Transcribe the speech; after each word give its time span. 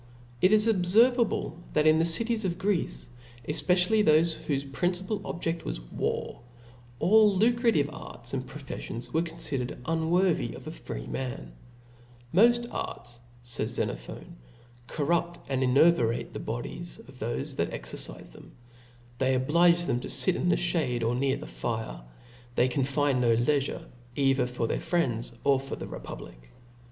It 0.41 0.51
is 0.51 0.65
obfervable, 0.65 1.61
that 1.73 1.85
in 1.85 1.99
the 1.99 2.07
cities 2.07 2.43
6i 2.43 2.57
Greece, 2.57 3.07
efpecially 3.47 4.03
thofe 4.03 4.35
whofe 4.47 4.73
principal 4.73 5.19
objecl 5.19 5.63
was 5.63 5.77
warji 5.79 6.39
all 6.97 7.35
lucrative 7.37 7.87
arts 7.93 8.33
and 8.33 8.43
profeffions 8.43 9.13
were 9.13 9.21
con 9.21 9.35
(idered 9.37 9.73
as 9.73 9.77
unworthy 9.85 10.55
of 10.55 10.65
a 10.65 10.71
freeman. 10.71 11.51
Moji 12.33 12.65
arts^ 12.69 13.19
fays(•) 13.43 13.49
Book 13.75 13.75
Xenophon 13.75 14.37
(*), 14.61 14.87
corrupt 14.87 15.39
and 15.51 15.61
enervate 15.61 16.33
the 16.33 16.39
bodies 16.39 16.97
of 16.97 17.13
thofe 17.13 17.37
s^^ofmc 17.41 17.67
fhai 17.69 17.79
exercife 17.79 18.31
them\ 18.31 18.53
they 19.19 19.35
oblige 19.35 19.83
them 19.83 19.99
to 19.99 20.09
fit 20.09 20.35
under 20.35 20.55
a 20.55 20.57
fdyings. 20.57 20.99
ftiadey 21.01 21.07
or 21.07 21.13
near 21.13 21.37
the 21.37 21.45
fire. 21.45 22.01
They 22.55 22.69
can 22.69 22.85
find 22.85 23.21
no 23.21 23.35
leifure^' 23.35 23.85
either 24.15 24.47
for 24.47 24.65
their 24.65 24.79
friends^ 24.79 25.33
or 25.43 25.59
for 25.59 25.75
the 25.75 25.85
republic. 25.87 26.49